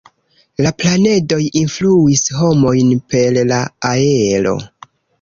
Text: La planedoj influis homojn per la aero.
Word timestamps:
La 0.65 0.71
planedoj 0.83 1.39
influis 1.61 2.25
homojn 2.39 2.97
per 3.15 3.41
la 3.55 3.63
aero. 3.95 4.61